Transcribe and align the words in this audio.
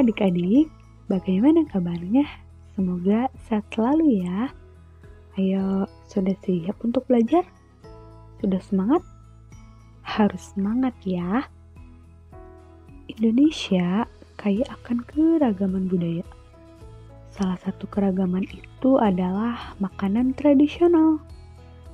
adik-adik, 0.00 0.72
bagaimana 1.12 1.68
kabarnya? 1.68 2.24
Semoga 2.72 3.28
sehat 3.44 3.68
selalu 3.76 4.24
ya. 4.24 4.48
Ayo, 5.36 5.84
sudah 6.08 6.32
siap 6.40 6.80
untuk 6.80 7.04
belajar? 7.04 7.44
Sudah 8.40 8.60
semangat? 8.64 9.04
Harus 10.00 10.56
semangat 10.56 10.96
ya. 11.04 11.44
Indonesia 13.12 14.08
kaya 14.40 14.64
akan 14.80 15.04
keragaman 15.04 15.92
budaya. 15.92 16.24
Salah 17.30 17.60
satu 17.60 17.84
keragaman 17.86 18.48
itu 18.48 18.96
adalah 18.96 19.76
makanan 19.78 20.32
tradisional. 20.32 21.20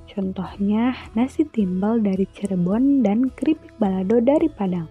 Contohnya 0.06 0.94
nasi 1.18 1.44
timbal 1.44 1.98
dari 1.98 2.24
Cirebon 2.30 3.02
dan 3.02 3.28
keripik 3.34 3.74
balado 3.76 4.22
dari 4.22 4.46
Padang. 4.46 4.86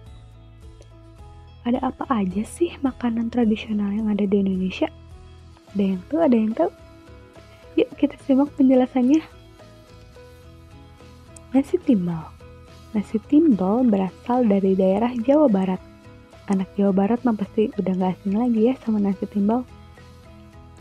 Ada 1.66 1.82
apa 1.82 2.06
aja 2.14 2.46
sih 2.46 2.78
makanan 2.78 3.34
tradisional 3.34 3.90
yang 3.90 4.06
ada 4.06 4.22
di 4.22 4.38
Indonesia? 4.38 4.86
Ada 5.74 5.82
yang 5.82 6.00
tahu, 6.06 6.20
ada 6.22 6.36
yang 6.38 6.52
tahu? 6.54 6.70
Yuk 7.74 7.90
kita 7.98 8.14
simak 8.22 8.54
penjelasannya. 8.54 9.18
Nasi 11.50 11.74
timbal. 11.82 12.22
Nasi 12.94 13.18
timbal 13.26 13.82
berasal 13.82 14.46
dari 14.46 14.78
daerah 14.78 15.10
Jawa 15.18 15.50
Barat. 15.50 15.82
Anak 16.46 16.70
Jawa 16.78 16.94
Barat 16.94 17.26
mah 17.26 17.34
pasti 17.34 17.74
udah 17.74 17.92
gak 17.98 18.22
asing 18.22 18.38
lagi 18.38 18.70
ya 18.70 18.78
sama 18.86 19.02
nasi 19.02 19.26
timbal. 19.26 19.66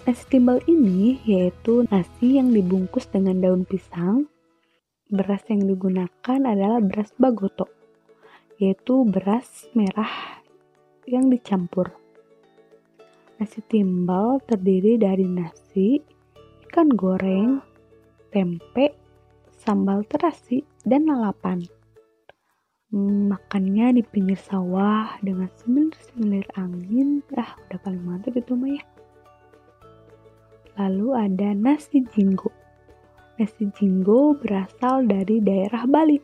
Nasi 0.06 0.22
timbal 0.30 0.62
ini 0.70 1.18
yaitu 1.26 1.90
nasi 1.90 2.38
yang 2.38 2.54
dibungkus 2.54 3.10
dengan 3.10 3.42
daun 3.42 3.66
pisang. 3.66 4.30
Beras 5.10 5.42
yang 5.50 5.66
digunakan 5.66 6.40
adalah 6.46 6.78
beras 6.78 7.10
bagoto, 7.18 7.74
yaitu 8.62 9.02
beras 9.02 9.66
merah 9.74 10.45
yang 11.06 11.30
dicampur. 11.30 11.90
Nasi 13.38 13.62
timbal 13.68 14.42
terdiri 14.48 14.98
dari 14.98 15.28
nasi, 15.28 16.00
ikan 16.70 16.90
goreng, 16.94 17.62
tempe, 18.32 18.96
sambal 19.54 20.02
terasi, 20.08 20.64
dan 20.88 21.06
lalapan. 21.06 21.62
Makannya 22.96 24.00
di 24.00 24.04
pinggir 24.08 24.40
sawah 24.40 25.20
dengan 25.20 25.52
semilir-semilir 25.60 26.48
angin. 26.56 27.20
Ah, 27.36 27.60
udah 27.68 27.80
paling 27.84 28.04
mantap 28.08 28.40
itu 28.40 28.56
mah 28.56 28.72
ya. 28.72 28.84
Lalu 30.80 31.08
ada 31.12 31.50
nasi 31.52 32.08
jinggo. 32.16 32.56
Nasi 33.36 33.68
jinggo 33.76 34.40
berasal 34.40 35.04
dari 35.12 35.44
daerah 35.44 35.84
Bali. 35.84 36.16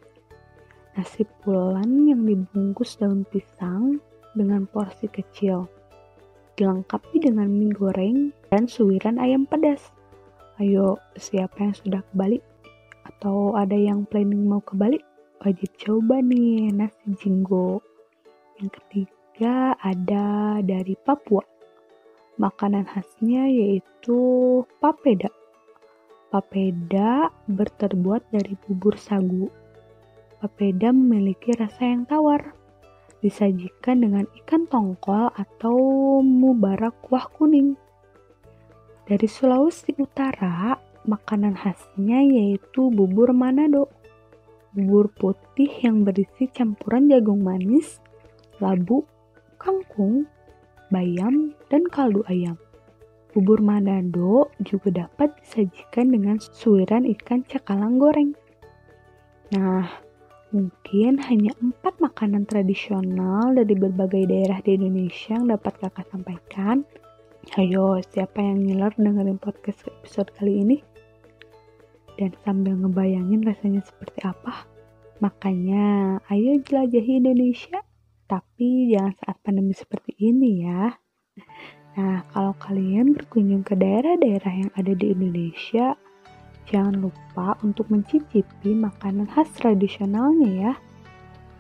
Nasi 0.96 1.28
pulan 1.44 2.08
yang 2.08 2.24
dibungkus 2.24 2.96
daun 2.96 3.28
pisang 3.28 4.00
dengan 4.38 4.68
porsi 4.68 5.12
kecil, 5.12 5.68
dilengkapi 6.56 7.20
dengan 7.20 7.48
mie 7.50 7.74
goreng 7.74 8.32
dan 8.52 8.68
suiran 8.68 9.20
ayam 9.20 9.44
pedas. 9.48 9.92
Ayo, 10.62 11.02
siapa 11.18 11.58
yang 11.58 11.76
sudah 11.76 12.02
ke 12.06 12.14
Bali? 12.14 12.40
Atau 13.08 13.58
ada 13.58 13.74
yang 13.74 14.06
planning 14.06 14.46
mau 14.46 14.62
ke 14.62 14.78
Bali? 14.78 15.00
Wajib 15.42 15.74
coba 15.74 16.22
nih 16.22 16.70
nasi 16.70 17.18
jinggo. 17.18 17.82
Yang 18.62 18.78
ketiga 18.78 19.74
ada 19.82 20.62
dari 20.62 20.94
Papua. 20.94 21.42
Makanan 22.38 22.86
khasnya 22.86 23.50
yaitu 23.50 24.22
papeda. 24.78 25.34
Papeda 26.30 27.34
berterbuat 27.50 28.30
dari 28.30 28.54
bubur 28.54 29.02
sagu. 29.02 29.50
Papeda 30.38 30.94
memiliki 30.94 31.58
rasa 31.58 31.90
yang 31.90 32.06
tawar 32.06 32.61
disajikan 33.22 34.02
dengan 34.02 34.26
ikan 34.44 34.66
tongkol 34.66 35.30
atau 35.38 35.78
mubarak 36.26 36.98
kuah 37.06 37.30
kuning. 37.30 37.78
Dari 39.06 39.26
Sulawesi 39.30 39.98
Utara, 39.98 40.78
makanan 41.06 41.58
khasnya 41.58 42.22
yaitu 42.22 42.90
bubur 42.94 43.34
Manado. 43.34 43.90
Bubur 44.74 45.12
putih 45.12 45.70
yang 45.84 46.08
berisi 46.08 46.48
campuran 46.50 47.12
jagung 47.12 47.44
manis, 47.44 48.00
labu, 48.64 49.04
kangkung, 49.60 50.26
bayam, 50.90 51.54
dan 51.68 51.86
kaldu 51.92 52.24
ayam. 52.32 52.56
Bubur 53.32 53.64
Manado 53.64 54.52
juga 54.60 55.08
dapat 55.08 55.36
disajikan 55.40 56.12
dengan 56.12 56.38
suiran 56.40 57.08
ikan 57.08 57.48
cakalang 57.48 58.00
goreng. 58.00 58.36
Nah, 59.52 59.88
Mungkin 60.52 61.16
hanya 61.32 61.56
empat 61.64 62.04
makanan 62.04 62.44
tradisional 62.44 63.56
dari 63.56 63.72
berbagai 63.72 64.28
daerah 64.28 64.60
di 64.60 64.76
Indonesia 64.76 65.40
yang 65.40 65.48
dapat 65.48 65.80
kakak 65.80 66.04
sampaikan. 66.12 66.84
Ayo, 67.56 68.04
siapa 68.04 68.44
yang 68.44 68.68
ngiler 68.68 68.92
dengerin 69.00 69.40
podcast 69.40 69.88
episode 69.88 70.28
kali 70.36 70.60
ini? 70.60 70.78
Dan 72.20 72.36
sambil 72.44 72.76
ngebayangin 72.76 73.48
rasanya 73.48 73.80
seperti 73.80 74.28
apa? 74.28 74.68
Makanya, 75.24 76.20
ayo 76.28 76.60
jelajahi 76.60 77.24
Indonesia, 77.24 77.80
tapi 78.28 78.92
jangan 78.92 79.16
saat 79.24 79.40
pandemi 79.40 79.72
seperti 79.72 80.20
ini 80.20 80.68
ya. 80.68 81.00
Nah, 81.96 82.28
kalau 82.28 82.60
kalian 82.60 83.16
berkunjung 83.16 83.64
ke 83.64 83.80
daerah-daerah 83.80 84.68
yang 84.68 84.72
ada 84.76 84.92
di 84.92 85.16
Indonesia, 85.16 85.96
Jangan 86.70 87.02
lupa 87.02 87.58
untuk 87.66 87.90
mencicipi 87.90 88.76
makanan 88.76 89.32
khas 89.32 89.50
tradisionalnya 89.58 90.50
ya. 90.50 90.74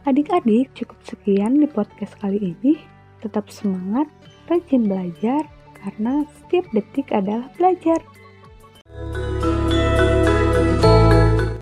Adik-adik, 0.06 0.74
cukup 0.74 0.98
sekian 1.06 1.62
di 1.62 1.70
podcast 1.70 2.18
kali 2.18 2.58
ini. 2.58 2.82
Tetap 3.22 3.54
semangat, 3.54 4.10
rajin 4.50 4.90
belajar, 4.90 5.46
karena 5.78 6.26
setiap 6.42 6.66
detik 6.74 7.14
adalah 7.14 7.50
belajar. 7.58 8.02